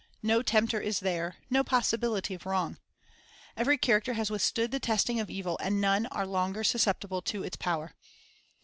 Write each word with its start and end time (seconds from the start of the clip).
No 0.23 0.41
tempter 0.41 0.81
is 0.81 1.01
there, 1.01 1.35
no 1.51 1.63
possibility 1.63 2.33
of 2.33 2.47
wrong. 2.47 2.79
Every 3.55 3.77
character 3.77 4.13
has 4.13 4.31
withstood 4.31 4.71
the 4.71 4.79
testing 4.79 5.19
of 5.19 5.29
evil, 5.29 5.59
and 5.61 5.79
none 5.79 6.07
are 6.07 6.25
longer 6.25 6.63
sus 6.63 6.85
ceptible 6.85 7.23
to 7.25 7.43
its 7.43 7.57
power. 7.57 7.93